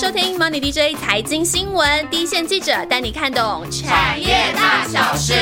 [0.00, 5.34] 收听 Money DJ 财经新闻，第一线记者带你看懂产业大小事。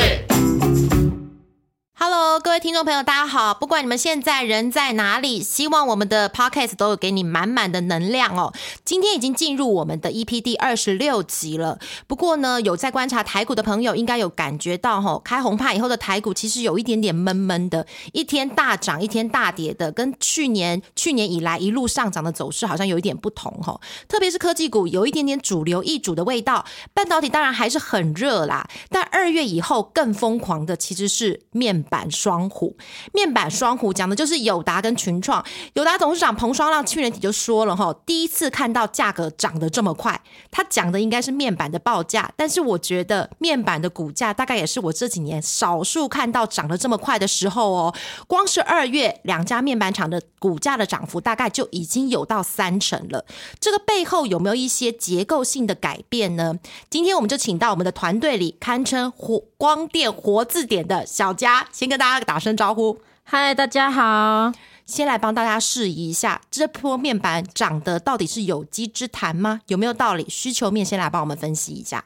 [1.98, 3.54] Hello，各位听众朋友，大家好！
[3.54, 8.52] 不管你们现在人在哪里，希望我们的 Podcast 都有给你满满的能量哦。
[8.84, 11.78] 今天已经进入我们的 EP 第二十六集了。
[12.06, 23.80] 不过呢，有在观察台股的朋友，应该有感觉到哈，开红盘以后的台股其实有一点点闷闷的，一天大涨，一天大跌的，跟去年去年以来一路上涨的走势好像有一点不同哈。
[24.06, 28.68] 特别是科技股有一点点主流易主的味道，半导体当然还是很热啦。
[28.90, 31.86] 但二月以后更疯狂的其实是面。
[31.88, 32.76] 板板双虎，
[33.14, 35.42] 面板双虎讲的就是友达跟群创。
[35.72, 40.20] 友达董事长彭双浪去年底就说了哈，第一次看到价格涨得这么快。
[40.50, 47.94] 他讲的应该是面板的报价，但是我觉得面板的股价大概也是我这几年少数看到涨得这么快的时候哦。
[48.26, 53.24] 光是二月两家面板厂的股价的涨幅大概就已经有到三成了。
[53.58, 56.58] 这个背后有没有一些结构性的改变呢？
[56.90, 61.66] 今天我们就请到我们的团队里堪称活光电活字典的小佳。
[61.76, 64.50] 先跟大家打声招呼，嗨，大家好。
[64.86, 69.60] 先来帮大家试一下，这波面板涨的到底是有机之谈吗？
[69.66, 70.24] 有没有道理？
[70.26, 72.02] 需求面先来帮我们分析一下。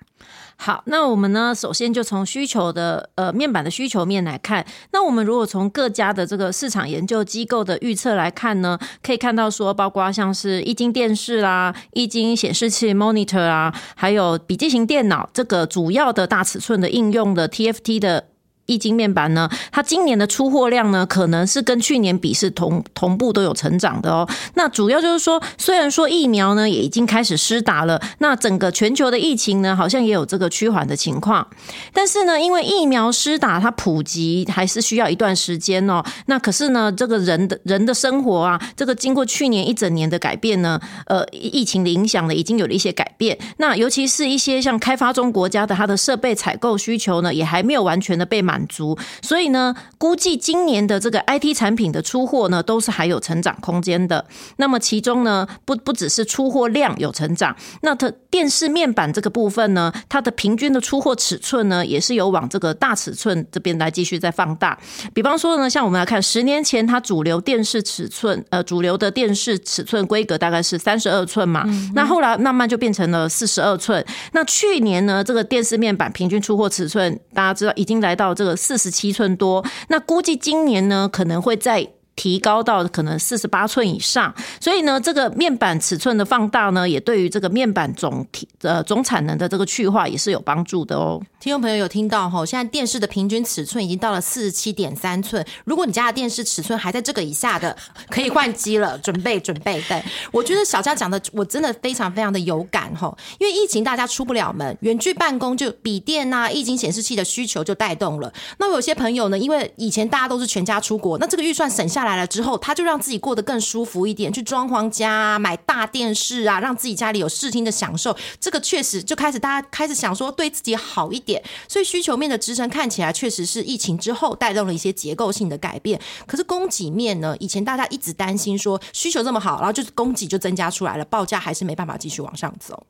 [0.57, 4.67] 好，那我们呢，首先就从需求的呃面板的需求面来看。
[4.91, 18.27] 那我们如果从各家的这个市场研究机构的预测来看呢，可以看到说，包括像是液晶电视啦、液晶显示器 monitor 啊，还有笔记型电脑这个主要的大尺寸的应用的 TFT 的。
[18.71, 24.29] 液晶面板呢，它今年的出货量呢，可能是跟去年比是同同步都有成长的哦。
[24.55, 31.45] 那主要就是说，虽然说疫苗呢也已经开始施打了，那整个全球的疫情呢好像也有这个趋缓的情况，
[31.93, 36.01] 但是呢，因为疫苗施打它普及还是需要一段时间哦。
[36.27, 43.37] 那可是呢，这个人的人的生活啊，这个经过去年一整年的改变呢，呃，疫情的影响呢，已经有了一些改变。
[43.57, 48.60] 那尤其是一些像开发中国家的它的设备采购需求呢，也还没有完全的被满。
[48.61, 54.25] 满足，所以呢，估计今年的这个 IT 产品的出货呢，都是还有成长空间的。
[54.57, 64.79] 那么其中呢，不不只是出货量有成长，那它电视面板这个部分呢，它的平均的出货尺寸呢，也是有往这个大尺寸这边来继续再放大。
[65.15, 74.05] 比方说呢，像我们来看，十年前它主流电视尺寸，呃，主流的电视尺寸规格大概是三十二寸嘛，那后来慢慢就变成了四十二寸。
[74.33, 78.57] 那去年呢，这个电视面板平均出货尺寸，大家知道已经来到这个。
[78.57, 82.00] 四十七寸多，那估计今年呢可能会在。
[82.21, 91.19] 提高到可能四十八寸以上，所以呢，这个面板尺寸的放大呢，也对于这个面板总体呃总产能的这个去化也是有帮助的哦。
[91.41, 92.45] 听众朋友有听到哈？
[92.45, 97.75] 现在电视的平均尺寸已经到了四十七点三寸，如果你家的电视尺寸还在这个以下的，
[98.11, 99.83] 可以换机了，准备准备。
[99.89, 108.31] 对，我觉得小佳讲的我真的非常非常的有感哈，因为疫情大家出不了门，远距办公就笔电啊、液晶显示器的需求就带动了。
[108.59, 112.10] 那有些朋友呢，因为以前大家都是全家出国，那这个预算省下来。
[112.11, 118.17] 来了之后，他就让自己过得更舒服一点，去装潢家、买大电视啊，让自己家里有视听的享受。
[118.39, 126.01] 这个确实就开始大家开始想说对自己好一点，所以需求面的支撑看起来确实是疫情之后带动了一些结构性的改变。
[126.27, 127.37] 可是供给面呢？
[127.39, 132.87] 以前大家一直担心说需求这么好，然后就是供给就增加出来了，报价还是没办法继续往上走。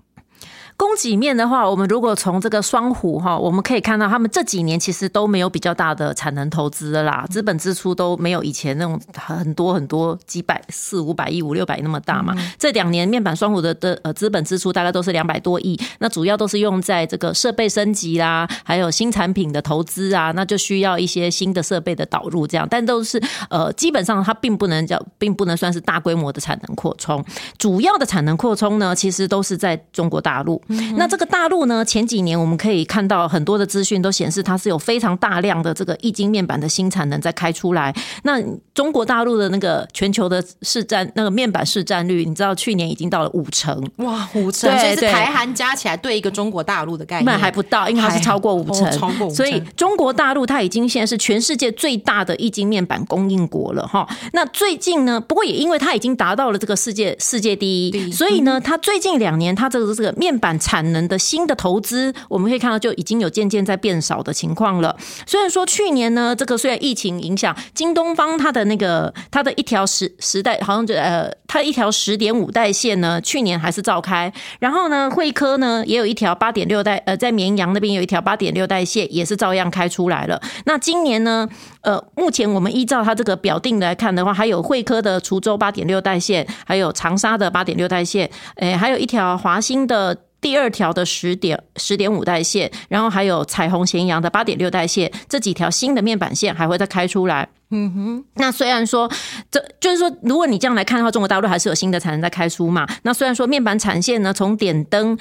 [0.81, 12.35] 供给面的话，我们如果从这个双虎哈，我们可以看到他们这几年其实都没有比较大的产能投资的啦，资本支出都没有以前那种很多很多几百四五百亿五六百那么大嘛。
[12.59, 27.23] 这两年面板双虎的的呃资本支出大概都是两百多亿，那主要都是用在这个设备升级啦，还有新产品的投资啊，那就需要一些新的设备的导入这样，但都是呃基本上它并不能叫，并不能算是大规模的产能扩充，
[27.59, 30.59] 主要的产能扩充呢，其实都是在中国大陆。
[30.97, 31.85] 那这个大陆呢？
[31.85, 37.95] 前几年我们可以看到很多的资讯都显示，它是有非常大量的这个液晶面板的新产能在开出来。
[38.23, 38.41] 那
[38.75, 49.35] 中国大陆的那个全球的市占，那个面板市占率，你知道去年已经到了五成，哇，五成，所以是台韩加起来对一个中国大陆的概念还不到，因为它是超过五成，超过五成。
[49.35, 54.07] 所以中国大陆它已经现在是全世界最大的液晶面板供应国了哈。
[54.33, 64.95] 那最近呢，不过也因为它已经达到了这个世界世界第一，所以呢，它最近两年它这个这个面板产能的新的投资，我们可以看到就已经有渐渐在变少的情况了。
[65.27, 74.33] 虽然说去年呢，这个虽然疫情影响，京东方它的那个它的一条时时代好像就呃，它一条十点五代线呢，去年还是照开。
[74.59, 80.41] 然后呢，汇科呢也有一条八点六代，呃，在绵阳那边有一条八点六代线，也是照样开出来了。
[80.67, 81.49] 那今年呢，
[81.83, 90.17] 呃，目前我们依照它这个表定来看的话，还有汇科的滁州八点六代线，还有长沙的八点六代线，诶，还有一条华兴的。
[90.41, 97.49] 第二条的十点十点五代线，然后还有彩虹咸阳的八点六代线，这几条新的面板线还会再开出来。
[97.71, 99.11] 嗯哼，那虽然说，
[99.51, 102.87] 这就是说，如果你这样来看的话，中国大陆还是有新的产能在开出嘛。
[103.03, 105.17] 那虽然说面板产线呢，从点灯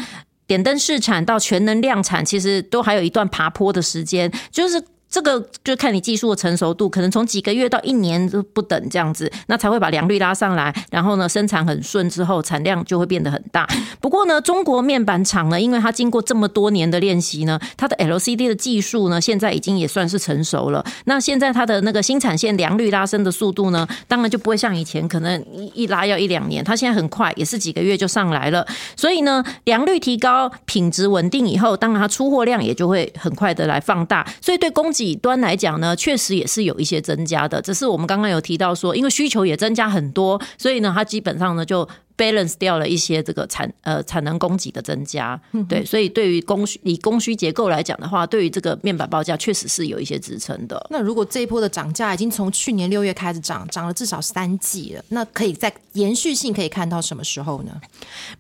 [0.48, 4.84] 点灯试产到全能量产，其实都还有一段爬坡的时间，就是。
[5.10, 13.68] 这个就看你技术的成熟度，可能从几个月到一年都不等这样子，那才会把良率拉上来，然后呢生产很顺之后，产量就会变得很大。
[14.00, 20.86] 不过呢，中国面板厂呢，因为它经过这么多年的练习呢，它的 LCD 的技术呢，现在已经也算是成熟了。
[21.06, 28.64] 那现在它的那个新产线良率拉升的速度呢，当然就不会像以前可能一一拉要一两年，它现在很快，也是几个月就上来了。
[28.96, 34.24] 所以呢，良率提高，品质稳定以后，当然它出货量也就会很快的来放大。
[34.40, 41.88] 所以对供给端来讲呢，确实也是有一些增加的，只是我们刚刚有提到说，因为需求也增加很多，所以呢，它基本上呢就。
[42.20, 45.40] Balance 掉了一些这个产呃产能供给的增加，
[45.70, 50.86] 对，所以对于供需以供需结构来讲的话，对于这个面板报价确实是有一些支撑的。
[50.90, 57.72] 那如果这一波的涨价已经从去年六月开始涨，涨了至少三季了，那可以在延续性可以看到什么时候呢？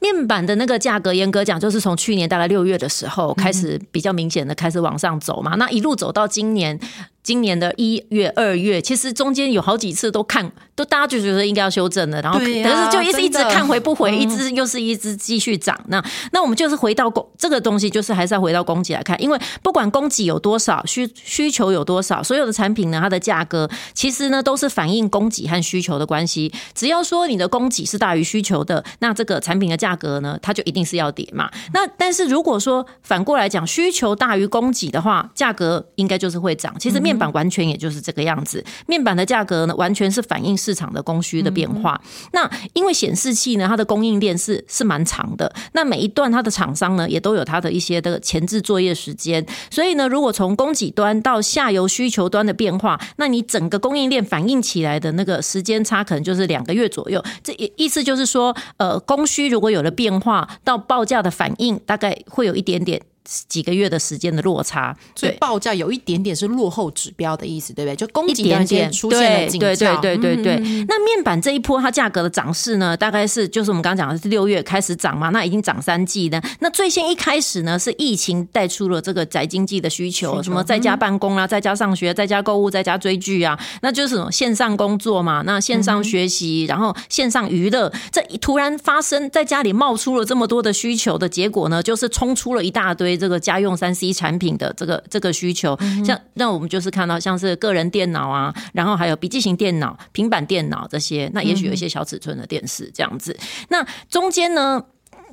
[0.02, 6.78] 面板的那个价格，严格讲就是从去年大概六月的时候开始比较明显的开始往上走嘛，那一路走到今年。
[7.21, 15.80] 今年的一月、二月，其实中间有好几次都看，都大家就觉得应该要修正了，然后可是就一直一直看回不回，一直又是一直继续涨。
[15.88, 26.51] 那那我们就是回到供这个东西，就是还是要回到供给来看，因为不管供给有多少，需需求有多少，所有的产品呢，它的价格其实呢都是反映供给和需求的关系。
[26.74, 31.51] 只要说你的供给是大于需求的，那这个产品的价格呢，它就一定是要跌嘛。
[31.74, 36.74] 那但是如果说反过来讲，需求大于供给的话，价格应该就是会涨。
[36.80, 42.00] 其实面板完全也就是这个样子，面板的价格呢，完全是反映市场的供需的变化。
[42.34, 49.46] 那因为显示器呢，它的供应链是是蛮长的，那每一段它的厂商呢，也都有它的一些的前置作业时间。
[49.70, 57.24] 所以呢，如果从供给端到下游需求端的变化，那你整个供应链反映起来的那个时间差，可能就是两个月左右。
[57.44, 63.02] 这意思就是说，呃，供需如果有了变化，到报价的反应，大概会有一点点。
[63.48, 67.96] 几个月的时间的落差，所以报价有一点点是落后指标的意思，对不对？
[67.96, 70.56] 就供给端先出现了紧对对对对对。
[70.88, 76.42] 那面板这一波它价格的涨势呢，大概是就是我们刚刚讲的是六月开始涨嘛，那已经涨三季呢。
[76.60, 93.19] 那最先一开始呢，是疫情带出了这个宅经济的需求，什么在家办公啊，在家上学，在家购物，在家追剧啊，那就是什么线上工作嘛，那线上学习，然后线上娱乐，这突然发生在家里冒出了这么多的需求的结果呢，就是冲出了一大堆。
[93.19, 103.38] 这个家用三 C 产品的这个这个需求，像那我们就是看到像是个人电脑啊，然后还有笔记型电脑、平板电脑这些，那也许有一些小尺寸的电视这样子，
[103.68, 104.83] 那中间呢？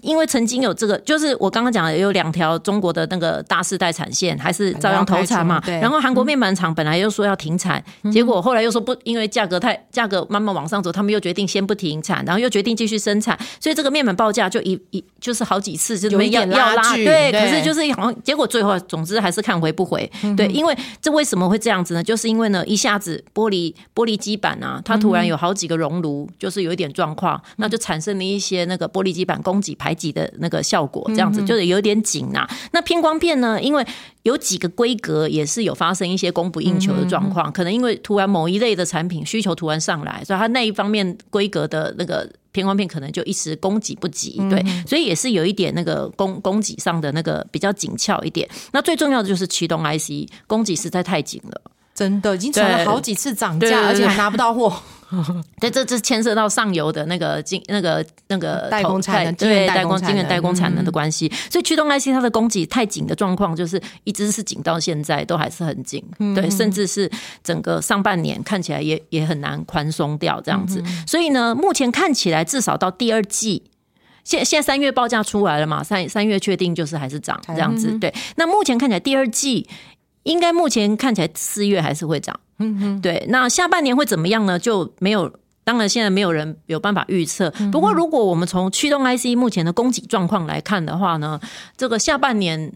[0.06, 5.60] 因为曾经有这个，就是我刚刚讲的有两条中国的那个大世代产线，还是照样投产嘛。
[5.66, 7.82] 然后韩国面板厂本来又说要停产，
[8.12, 20.08] 结果后来又说不，因为价格太价格慢慢往上走，他们又决定先不停产，然后又决定继续生产，所以这个面板报价就一一就是好几次就要要拉，对，可是就是好像结果最后总之还是看回不回。
[20.36, 20.72] 对，因为
[21.02, 22.02] 这为什么会这样子呢？
[22.04, 29.95] 就是因为呢一下子玻璃玻璃基板啊，它突然有好几个熔炉，就是有一点状况，那就产生了一些那个玻璃基板供给排。
[29.96, 32.46] 挤的那个效果，这样子就是有点紧呐。
[32.70, 33.60] 那偏光片呢？
[33.60, 33.84] 因为
[34.22, 44.36] 有几个规格也是有发生一些供不应求的状况，可能因为突然某一类的产品需求突然上来，所以它那一方面规格的那个偏光片可能就一时供给不及。
[44.50, 48.48] 对，所以也是有一点那个供供给上的那个比较紧俏一点。
[48.72, 51.60] 那最重要的就是驱动 IC 供给实在太紧了，
[51.94, 54.76] 真的已经传了好几次涨价，而且还拿不到货。
[55.60, 67.10] 对，这这牵涉到上游的那个金、那个那个代工产能，对代工晶圆代工产能的关系，所以驱动 IC 它的供给太紧的状况，就是一直是紧到现在都还是很紧，对，甚至是
[67.44, 70.82] 整个上半年看起来也也很难宽松掉这样子。
[71.06, 73.62] 所以呢，目前看起来至少到第二季，
[74.24, 77.96] 现现在三月报价出来了嘛，三三月确定就是还是涨这样子。
[77.98, 79.68] 对，那目前看起来第二季
[80.24, 82.38] 应该目前看起来四月还是会涨。
[82.58, 84.58] 嗯哼，对，那下半年会怎么样呢？
[84.58, 85.32] 就没有
[85.64, 87.50] 当然现在没有人有办法预测。
[87.72, 91.40] 不过如果我们从驱动 IC 目前的供给状况来看的话呢，
[91.76, 92.72] 这个下半年。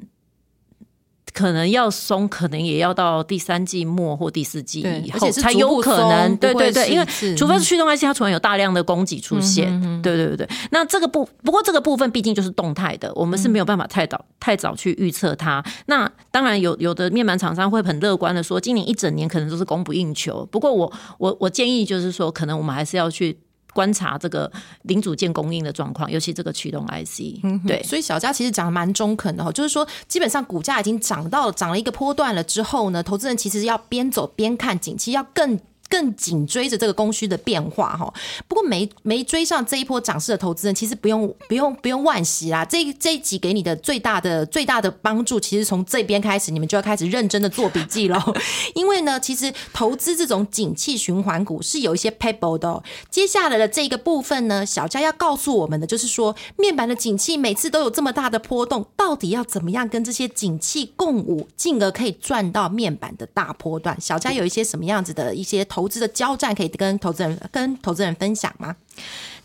[1.32, 6.36] 可能要松，可能也要到第三季末或第四季以后才有可能。
[6.36, 7.06] 对对对，因为
[7.36, 9.70] 除非是驱动 IC 它突然有大量的供给出现。
[10.02, 15.64] 对对对那这个部不过这个部分毕竟就是动态的，我们是没有办法太早太早去预测它。
[15.86, 20.46] 那当然有有的面板厂商会很乐观的说，今年一整年可能都是供不应求。
[20.50, 23.38] 不过我我我建议就是说，可能我们还是要去。
[23.72, 24.50] 观察这个
[24.82, 35.58] 零组件供应的状况，尤其这个驱动 IC，对，所以小佳其实讲的蛮中肯的哈，就是说基本上股价已经涨到涨了一个波段了之后呢，投资人其实要边走边看景气，要更。
[35.90, 38.14] 更紧追着这个供需的变化哈，
[38.46, 42.64] 不过没没追上这一波涨势的投资人，其实不用不用不用惋惜啦。
[42.64, 48.18] 这这一集给你的最大的最大的帮助，其实从这边开始，你们就要开始认真的做笔记喽。
[48.76, 52.80] 因为呢，其实投资这种景气循环股是有一些 paper 的。
[53.10, 64.00] 接下来的这个部分呢，小佳要告诉我们的就是说，面板的景气每次都有这么大的波动，到底要怎么样跟这些景气共舞，进而可以赚到面板的大波段？
[64.00, 65.79] 小佳有一些什么样子的一些投。
[65.80, 68.76] 投资的交战可以跟投资人跟投资人分享吗？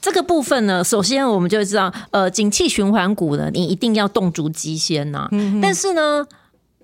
[0.02, 5.30] 这个部分呢，首先我们就知道，呃，景气循环股呢，你一定要动足机先呐。
[5.62, 6.28] 但是呢，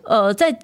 [0.03, 0.57] 呃，在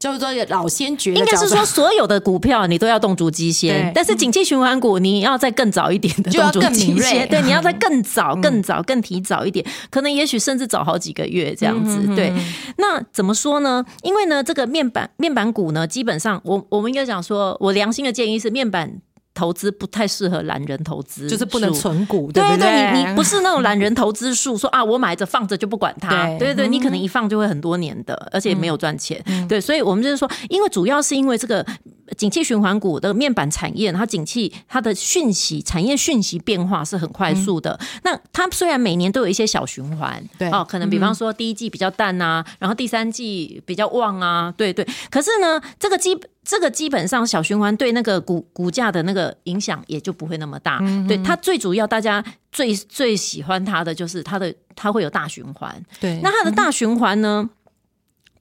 [0.00, 12.00] 叫做老先觉，应该是说所有的股票你都要动足机先，但是景气循环股你要再更早一点的动足机先， 对，你要再更早、更早、更提早一点，可能也许甚至早好几个月这样子。
[12.16, 12.32] 对，
[12.78, 13.84] 那怎么说呢？
[14.02, 19.02] 因为呢，这个面板面板股呢，基本上我我们应该讲说，我良心的建议是面板。
[19.40, 29.18] 投资不太适合懒人投资，就是不能存股，对对，你你不是那种懒人投资术，说啊，我买着放着就不管它，对对，你可能一放就会很多年的，而且没有赚钱，
[29.48, 31.64] 对，所以我们就是说，因为主要是因为这个
[32.16, 40.50] 景气循环股的面板产业，它景气它的讯息产业讯息变化是很快速的，那它虽然每年都有一些小循环，对。
[40.50, 50.80] 哦，可能比方说第一季比较淡啊，然后第三季比较旺啊，对对，可是呢，这个基这个基本上小循环对那个股股价的那个影响也就不会那么大。
[51.06, 55.80] 对它最主要，大家最最喜欢它的就是它的它会有大循环。
[56.00, 57.48] 对，那它的大循环呢？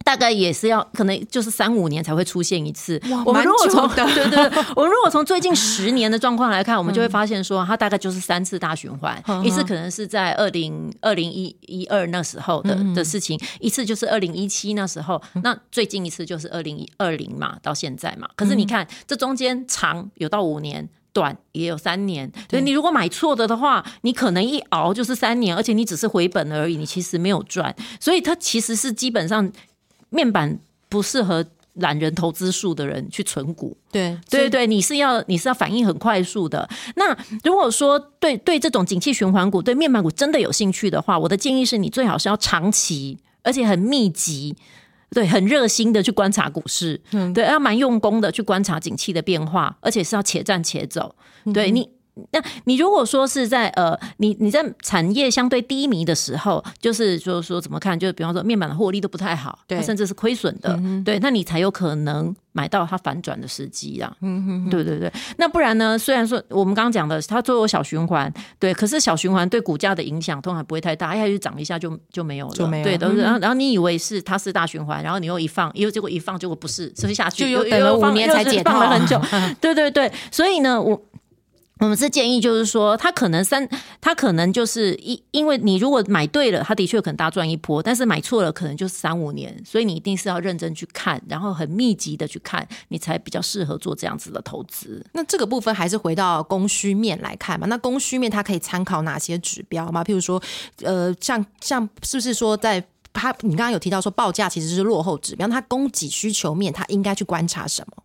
[0.10, 3.00] 大概也是要可能就是三五年才会出现一次。
[3.24, 4.40] 我们如果从 对对，
[4.76, 9.24] 我们如果从最近十年的状况来看，我们 就会发现说，它大概就是三次大循环。
[9.44, 18.28] 一次可能是在二零二零一一二那时候的的事情，一次就是二零一七那时候，那最近一次就是二零一二零嘛，到现在嘛。
[18.36, 22.32] 可是你看，这中间长有到五年，短也有三年。
[22.50, 27.76] 所以你如果买错的的话，你可能一熬就是三年，而且你只是回本而已，你其实没有赚。
[28.00, 29.52] 所以它其实是基本上。
[30.10, 36.68] 面板不适合懒人投资数的人去存股，对对对，你是要你是要反应很快速的。
[36.96, 44.56] 那如果说对对这种景气循环股、对面板股真的有兴趣的话，我的建议是你最好是要长期而且很密集，
[45.12, 51.16] 对，很热心的去观察股市，嗯对，要蛮用功的去观察景气的变化，而且是要且战且走，
[51.54, 51.90] 对你。
[52.32, 57.98] 那你如果说是在呃，你你在产业相对低迷的时候，就是就是说怎么看？
[57.98, 64.16] 就是比方说面板的获利都不太好，对，甚至是亏损的，对，那你才有可能买到它反转的时机啊。
[64.22, 65.12] 嗯哼，对对对。
[65.38, 65.98] 那不然呢？
[65.98, 72.84] 虽然说我们刚刚讲的它作为小循环，对，可是小循环对股价的影响通常不会太大，哎，就涨一下就就没有了，就没有。
[72.84, 79.20] 对，都是然后然后你以为是它是大循环，然后你又一放，又结果一放结果不是，所以下去就又等了五年才解放了很久。
[79.62, 81.00] 对对对，所以呢，我。
[81.80, 83.68] 我们是建议，就是说，他可能三，
[84.02, 89.58] 他可能就是一，因为你如果买对了，他的确可能大赚一波；但是买错了，可能就是三五年。
[89.66, 95.06] 所以你一定是要认真去看，然后很密集的去看，你才比较适合做这样子的投资。
[95.14, 97.66] 那这个部分还是回到供需面来看嘛？
[97.68, 100.04] 那供需面它可以参考哪些指标吗？
[100.04, 100.42] 譬如说，
[100.82, 108.04] 呃，像像是不是说在它你刚刚有提到说报价其实是落后指标，它供给需求面它应该去观察什么？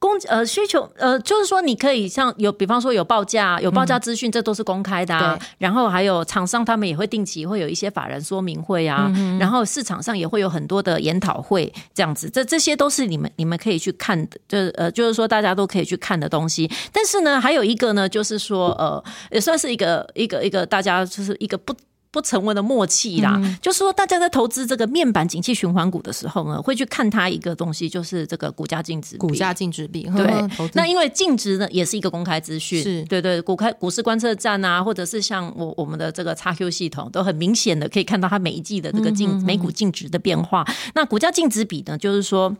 [0.00, 5.38] 供呃需求呃，就是说你可以像有，比方说有报价、有报价资讯，这都是公开的啊。
[5.58, 16.70] 然后还有厂商他们也会定期会有一些法人说明会啊，然后市场上也会有很多的研讨会这样子，这这些都是你们你们可以去看的，就是呃，就是说大家都可以去看的东西。
[16.90, 21.74] 但是呢，还有一个呢，就是说呃，也算是一个一个一个大家就是一个不。
[22.12, 29.16] 不成文的默契啦，就是说，大家在投资这个面板景气循环股的时候呢，会去看它一个东西，就是这个股价净值。
[29.16, 30.70] 股价净值比，对。
[30.74, 33.40] 那因为净值呢，也是一个公开资讯，是对对。
[33.40, 40.66] 股开股市观测站啊，或者是像我我们的这个 XQ 系统，都很明显的可以看到它每一季的这个净每股净值的变化。
[40.94, 42.56] 那股价净值比呢，就是说。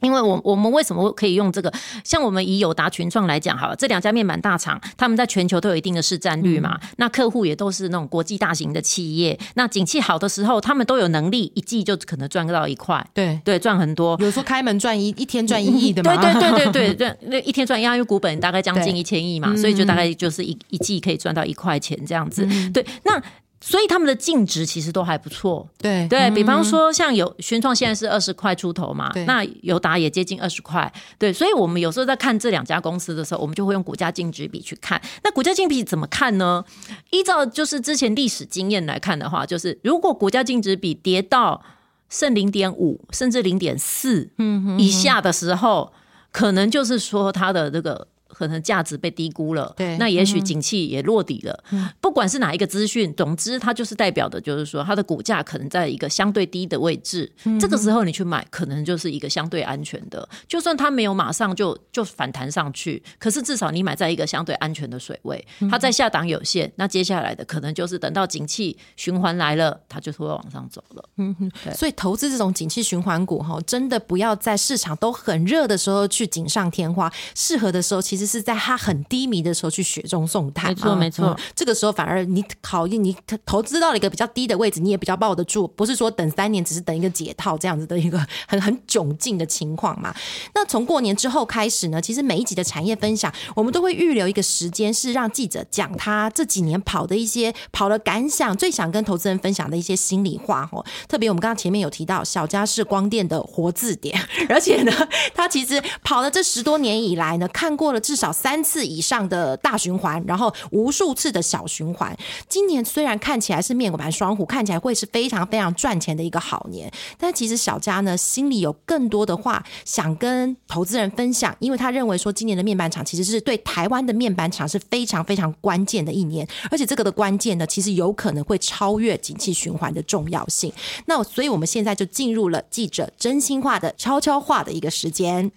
[0.00, 1.72] 因为我我们为什么可以用这个？
[2.04, 6.78] 像我们以友达群创来讲，好了，这两家面板大厂，他们在全球都有一定的市占率嘛。
[6.96, 9.38] 那客户也都是那种国际大型的企业。
[9.54, 14.16] 那景气好的时候，他们都有能力一季就可能赚到一块，对对，赚很多。
[14.20, 16.16] 有时候开门赚一一天赚一亿的嘛。
[16.16, 22.46] 对对对对 对，那一天赚一亿，因为股本大概将近一千亿嘛，所以就大概就是一一季可以赚到一块钱这样子。
[22.72, 23.20] 对，那。
[23.62, 34.98] 所以他们的净值其实都还不错，对对比方说像有宣创现在是二十块出头嘛，那友达也接近二十块，对，所以我们有时候在看这两家公司的时候，我们就会用股价净值比去看。
[35.22, 36.64] 那股价净值比怎么看呢？
[37.10, 41.62] 依照就是之前历史经验来看的话，就是如果股价净值比跌到
[42.08, 44.30] 剩零点五甚至零点四
[44.78, 45.92] 以下的时候，
[46.32, 48.08] 可能就是说它的这个。
[48.32, 51.64] 可能价值被低估了，对，那也许景气也落底了。
[51.72, 57.30] 嗯不管是哪一个资讯，总之它就是代表的，就是说它的股价可能在一个相对低的位置。
[57.60, 60.26] 这个时候你去买，可能就是一个相对安全的。
[60.48, 65.44] 就算它没有马上就就反弹上去，可是至少你买在一个相对安全的水位。
[65.70, 71.08] 它在下档有限，那接下来的可能就是等到景气循环来了，它就是会往上走了。
[71.18, 78.19] 嗯哼，所以投资这种景气循环股哈，真的不要在市场都很热的时候去锦上添花，适合的时候其实。
[78.20, 81.36] 实是在他很低迷的时候去雪中送炭，没错没错。
[81.56, 90.14] 这个时候反而你考验你投资到了一个比较低的位置，你也比较抱得住，不是说等三年只是等一个解套这样子的一个很很窘境的情况嘛。
[90.54, 100.84] 那从过年之后开始呢，其实每一集的产业分享，我们都会预留一个时间，是让记者讲他这几年跑的一些跑的感想，最想跟投资人分享的一些心里话哦。
[101.08, 104.92] 特别我们刚刚前面有提到小家是光电的活字典，而且呢，
[105.34, 108.00] 他其实跑了这十多年以来呢，看过了。
[108.10, 112.12] 至少三次以上的大循环，然后无数次的小循环。
[112.48, 130.72] 今年虽然看起来是面板双虎，看起来会是非常非常赚钱的一个好年，但其实小佳呢心里有更多的话想跟投资人分享，因为他认为说今年的面板厂其实是对台湾的面板厂是非常非常关键的一年，而且这个的关键呢，其实有可能会超越景气循环的重要性。
[131.06, 135.52] 那所以我们现在就进入了记者真心话的悄悄话的一个时间。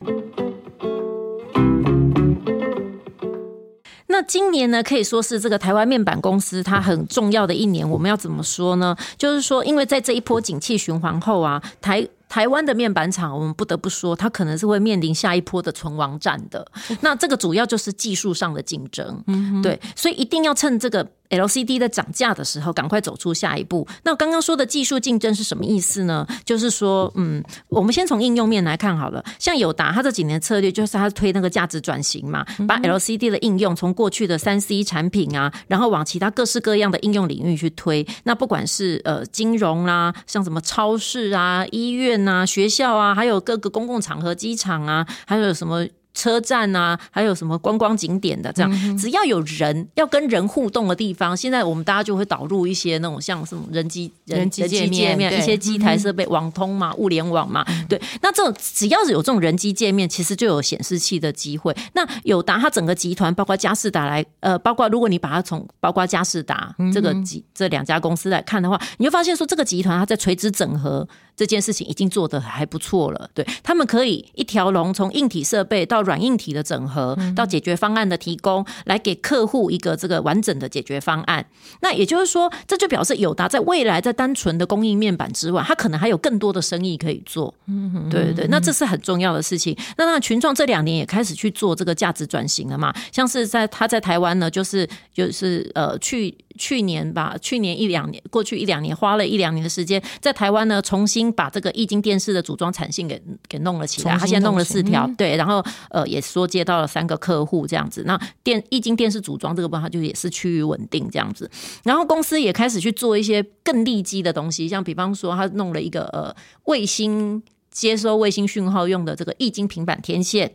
[4.13, 7.89] 那今年呢，可以说是这个台湾面板公司它很重要的一年。
[7.89, 8.95] 我们要怎么说呢？
[9.17, 12.07] 就是说，因为在这一波景气循环后啊，台。
[12.29, 16.65] 台湾的面板厂，我们不得不说，它可能是会面临下一波的存亡战的。
[17.01, 19.23] 那这个主要就是技术上的竞争，
[19.61, 23.87] 对，所以一定要趁这个 LCD 的涨价的时候，赶快走出下一步。
[24.03, 26.25] 那刚刚说的技术竞争是什么意思呢？
[26.45, 29.23] 就是说，嗯，我们先从应用面来看好了。
[29.37, 38.05] 像友达，它这几年策略就是它推那个价值转型嘛，把 LCD 的应用从过去的三 C 产品啊，然后往其他各式各样的应用领域去推。
[38.23, 42.13] 那不管是呃金融啦，像什么超市啊、医院。
[42.27, 45.85] 啊，学校啊，还有各个公共场合、机场啊，还有什么？
[46.13, 48.97] 车站啊，还有什么观光景点的，这样。
[48.97, 57.99] 只要有人要跟人互动的地方，现在我们大家就会导入一些那种像什么人机人机界面，一些机台设备、网通嘛、物联网嘛，对。
[58.21, 61.75] 那这种只要是有这种人机界面，其实就有显示器的机会。
[61.93, 73.29] 那友达它整个集团，包括嘉士达来，呃，包括如果你把它从包括嘉士达这个集这两家公司来看的话，你会发现说这个集团它在垂直整合这件事情已经做得还不错了。
[73.33, 81.45] 对他们可以一条龙从硬体设备到软硬体的整合到解决方案的提供，来给客户一个这个完整的解决方案。
[81.81, 87.53] 那也就是说，这就表示友达在未来在单纯的供应面板之外，它可能还有更多的生意可以做。
[87.67, 89.75] 嗯，对对对，那这是很重要的事情。
[89.97, 92.93] 那那群创这两年也开始去做这个价值转型了嘛？
[93.11, 96.35] 像是在他在台湾呢，就是就是呃去。
[96.57, 104.17] 去年吧，去年一两年，过去一两年，花了一两年的时间，在台湾呢，重新把这个液晶电视的组装产线给给弄了起来。
[104.17, 108.03] 他现在弄了四条，对，然后呃，也说接到了三个客户这样子。
[108.05, 111.49] 那电液晶电视组装这个部分，就也是趋于稳定这样子。
[111.83, 116.35] 然后公司也开始去做一些更利基的东西，像比方说，他弄了一个呃
[116.65, 120.53] 卫星接收卫星讯号用的这个液晶平板天线。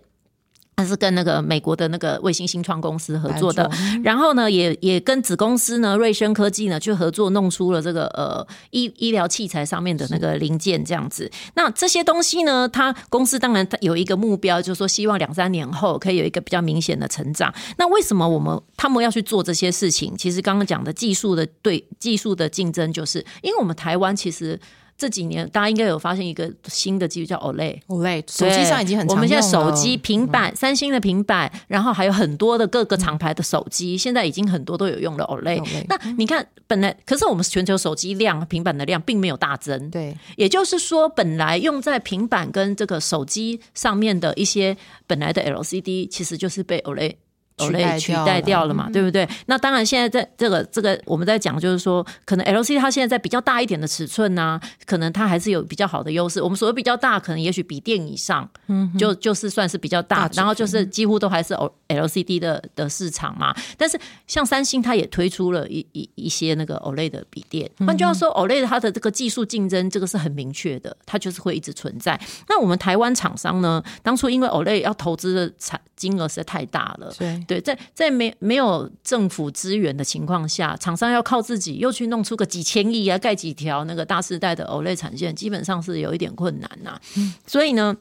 [0.78, 3.68] 它是跟那个美国的那个卫星新创公司合作的，
[4.04, 11.28] 然后呢，也也跟子公司呢瑞声科技呢去合作，弄出了这个呃医医疗器材上面的那个零件这样子。
[11.54, 17.52] 那这些东西呢，它公司当然有一个目标，就是说希望两三年后可以有一个比较明显的成长。
[17.76, 20.16] 那为什么我们他们要去做这些事情？
[20.16, 24.56] 其实刚刚讲的技术的对技术的竞争，就是因为我们台湾其实。
[24.98, 27.80] 这几年大家应该有发现一个新的技术叫 OLED。
[27.86, 35.60] OLED 手机上已经很常我们现在手机、平板、三星的平板，然后还有很多的各个厂牌的手机，现在已经很多都有用了 OLED。
[35.60, 47.14] OLED 那你看，本来可是我们全球手机量、平板的量并没有大增，对也就是说，本来用在平板跟这个手机上面的一些本来的 LCD，其实就是被 OLED。
[47.58, 49.28] 取代 OLED 取代掉了嘛，对不对？
[49.46, 56.40] 那当然，现在在这个这个我们在讲，就是说，可能 LCD 它现在在比较大一点的尺寸呐、可能它还是有比较好的优势。
[56.40, 63.54] 我们所谓比较大，可能也许笔电以上，嗯，就就是算是比较大，大然后就是几乎都还是 O LCD 的的市场嘛。
[63.76, 67.68] 但是像三星，它也推出了一一一些那个 OLED 的笔电。
[67.86, 72.18] 换句话说，OLED 它的这个技术竞争，这个是很明确的，它就是会一直存在。
[72.48, 87.00] 那我们台湾厂商呢，当初因为 OLED 要投资的产金额实在太大了，对对，在在没没有政府资源的情况下，厂商要靠自己又去弄出个几千亿啊，盖几条那个大世代的 OLED 产线，基本上是有一点困难呐、
[87.46, 87.96] 所以呢，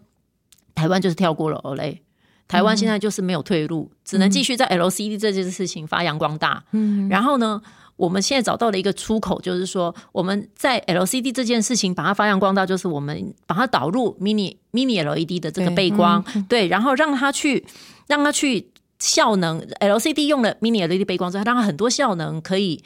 [0.75, 1.99] 台湾就是跳过了 OLED。
[2.47, 6.63] 台湾现在就是没有退路，只能继续在 LCD 这件事情发扬光大。
[6.71, 7.62] 嗯，然后呢，
[7.97, 17.65] 我们现在找到了一个出口，就是说我们在 LCD 这件事情把它发扬光大，就是我们把它导入 mini mini LED 的这个背光，对，然后让它去
[18.07, 18.65] 让它去
[18.99, 22.83] 效能 LCD 用了 mini LED 背光之后，它让它很多效能可以。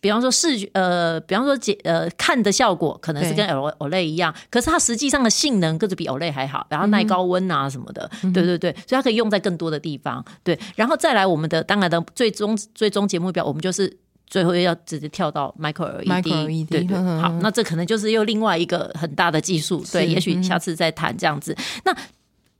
[0.00, 13.92] 比方说视觉，呃，比方说解，呃，看的效果可能是跟 O OLED 一样，可是它实际上的性能更是比 OLED 还好，然后耐高温啊什么的，对对对，所以它可以用在更多的地方，对，然后再来我们的当然的最终最终节目表，我们就是
[14.28, 21.56] 最后要直接跳到 micro LED 对对，哼哼好，那这可能就是又另外一个很大的技术，对，也许下次再谈这样子。
[21.84, 21.92] 那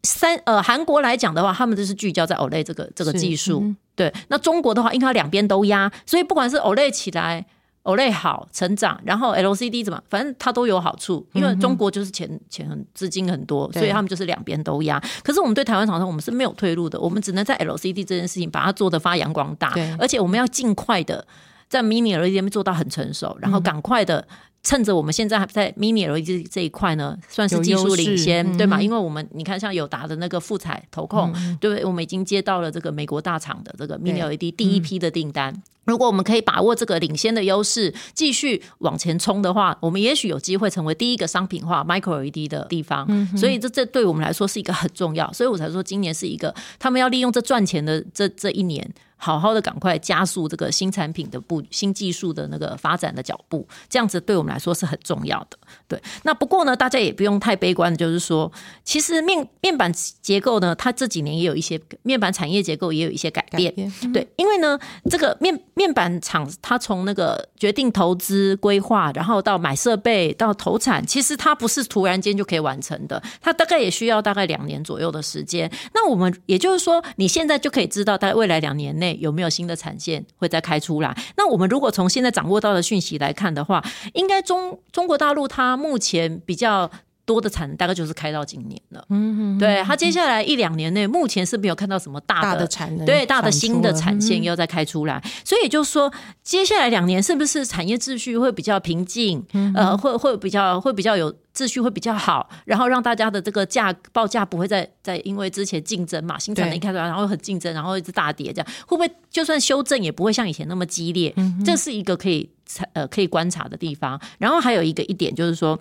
[0.02, 4.12] 三呃，韩国来讲的话，他们就是聚焦在 OLAY 这个这个技术，嗯对。
[4.28, 7.46] 那中国的话，因为它两边都压，所以不管是 OLAY 起来。
[7.84, 15.02] OLED 好成长，然后 LCD 怎么，反正它都有好处，因为中国就是钱钱很资金很多，所以他们就是两边都压。
[15.22, 21.26] 可是我们对台湾厂商，我们是没有退路的，我们只能在 LCD 这件事情把它做的发扬光大，而且我们要尽快的
[21.66, 24.26] 在 Mini LED 这边做到很成熟，然嗯后赶快的。
[24.62, 28.82] 趁着我们现在还在 Mini LED 这一块呢，算是技术领先，嗯对吗？
[28.82, 31.84] 因为我们你看，像友达的那个富彩投控，对不对？
[31.84, 35.62] 我们已经接到了这个美国大厂的这个 Mini LED 第一批的订单。
[35.84, 43.08] 如果我们可以把握这个领先的优势，继续往前冲的话，我们也许有机会成为第一个商品化 Micro LED 的地方。
[43.34, 48.86] 所以这这对我们来说是一个很重要，所以我才说今年是一个他们要利用这赚钱的这这一年。
[49.18, 55.58] 好好的赶快加速这个新产品的步新技术的那个发展的脚步，这样子对我们来说是很重要的。
[55.86, 58.50] 对，那不过呢，大家也不用太悲观，就是说，
[58.84, 63.70] 其实面面板结构呢，它这几年也有一些面板产业结构也有一些改变。
[63.70, 64.78] 改变对，因为呢，
[65.10, 75.70] 这个面面板厂它从那个决定投资规划，然后到买设备到投产，其实它不是突然间就可以完成的，它大概也需要大概两年左右的时间。
[75.92, 81.16] 那我们也就是说，你现在就可以知道，在未来两年内有没有新的产线会再开出来。
[81.36, 86.90] 那我们如果从现在掌握到的讯息来看的话，应该中中国大陆它目前比较。
[87.28, 96.10] 多的产能大概就是开到今年了，嗯嗯，对它接下来一两年内，目前是没有看到什么大大的的产能对大的新的产线要再开出来，所以也就是说，
[96.42, 99.44] 接下来两年是不是产业秩序会比较平静？
[99.52, 111.30] 嗯呃，会会比较会比较有秩序，会比较好，然后让大家的这个价报价不会再再因为之前竞争嘛，新产能一开出来，然后很竞争，然后一直大跌，这样会不会就算修正也不会像以前那么激烈？
[111.36, 112.48] 嗯这是一个可以
[112.94, 114.18] 呃可以观察的地方。
[114.38, 115.78] 然后还有一个一点就是说。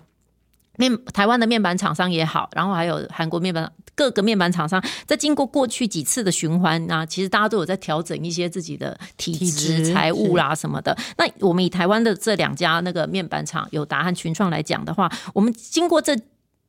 [0.78, 10.96] 面台湾的面板厂商也好，然后还有韩国面板各个面板厂商，在经过过去几次的循环啊，其实大家都有在调整一些自己的体质财务啦什么的。
[11.16, 16.16] 那我们以台湾的这两家那个面板厂友达和群创来讲的话，我们经过这，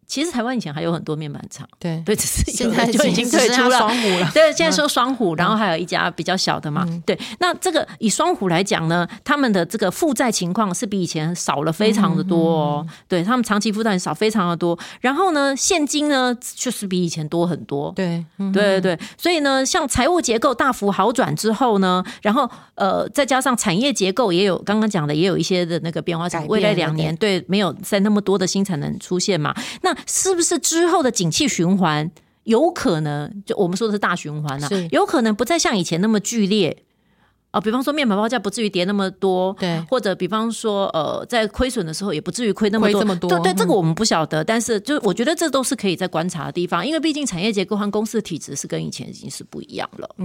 [0.10, 3.78] 其实台湾以前还有很多面板厂，对， 对，只是现在就已经退出了。
[3.78, 6.84] 双虎了，对，现在说双虎，然后还有一家比较小的嘛。
[7.06, 12.88] 对，那这个以双虎来讲呢，他们的这个负债情况是比以前少了非常的多哦。
[13.08, 17.94] 对他们长期负债少非常的多，然后呢，现金呢确实比以前多很多。
[17.96, 32.10] 对，嗯对对对，所以呢，像财务结构大幅好转之后呢，然后呃，再加上产业结构也有刚刚讲的也有一些的那个变化，未来了两年对没有在那么多的新产能出现嘛，那是不是之后的景气循环
[32.44, 36.84] 有可能就我们说的是大循环啊，有可能不再像以前那么剧烈。
[37.52, 39.84] 啊，比方说面板报价不至于跌那么多，对。
[39.90, 43.28] 或者比方说呃，在亏损的时候也不至于亏那么多，亏这么多。
[43.28, 50.16] 对对，这个嗯我们不晓得，但是就是我觉得这都是可以在观察的地方，因为毕竟产业结构和公司的体质是跟以前已经是不一样了。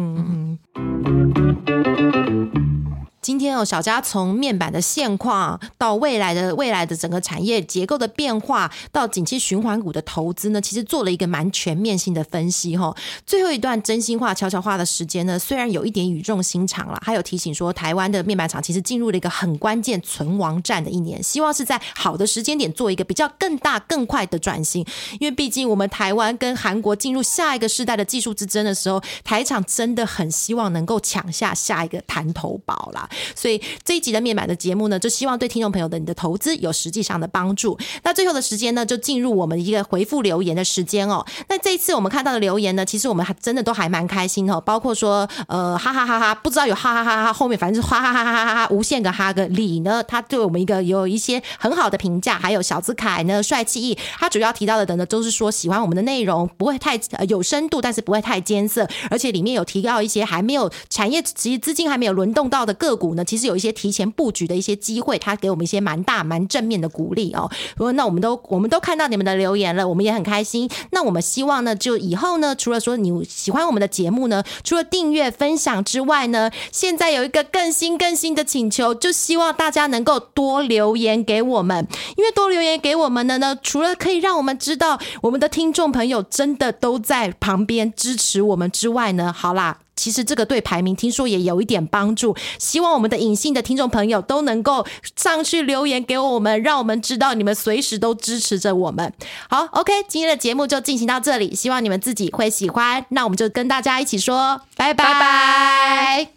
[3.24, 12.94] 今天哦，小佳从面板的现况到未来的未来的整个产业结构的变化，到景气循环股的投资呢，其实做了一个蛮全面性的分析哈。
[13.24, 24.84] 最后一段真心话悄悄话的时间呢，虽然有一点语重心长了，还有提醒说台湾的面板厂其实进入了一个很关键存亡战的一年，希望是在好的时间点做一个比较更大更快的转型，
[25.18, 33.08] 因为毕竟我们台湾跟韩国进入下一个世代的技术之争的时候，台厂真的很希望能够抢下下一个弹头堡啦。
[33.34, 37.78] 所以这一集的面板的节目呢，就希望对听众朋友的你的投资有实际上的帮助。
[38.02, 41.24] 那最后的时间呢，就进入我们一个回复留言的时间哦。
[41.48, 44.60] 那这一次我们看到的留言呢，其实我们还真的都还蛮开心哦。
[44.60, 52.38] 包括说，呃，哈哈哈哈，不知道有哈哈哈哈后面，反正是哈哈哈哈哈哈无限个哈个李呢，他对我们一个有一些很好的评价。
[52.38, 67.50] 还有小子凯呢，帅气，他主要提到的呢，都是说喜欢我们的内容，不会太呃有深度，但是不会太艰涩，而且里面有提到一些还没有产业其实资金还没有轮动到的个股呢，其实有一些提前布局的一些机会，他给我们一些蛮大蛮正面的鼓励哦。
[67.76, 70.70] 不过那我们都我们都看到你们的留言了，我们也很开心。
[70.92, 81.86] 那我们希望呢，就以后呢，除了说你喜欢我们的节目呢，除了订阅分享之外呢，现在有一个更新更新的请求，就希望大家能够多留言给我们，
[82.16, 89.83] 因为多留言给我们的呢，除了可以让我们知道我们的听众朋友真的都在旁边支持我们之外呢，好啦。
[89.96, 99.12] 其实这个对排名听说也有一点帮助，希望我们的隐性的听众朋友都能够上去留言给我们，让我们知道你们随时都支持着我们。
[99.48, 103.04] 好，OK，今天的节目就进行到这里，希望你们自己会喜欢。
[103.10, 106.33] 那我们就跟大家一起说拜拜拜。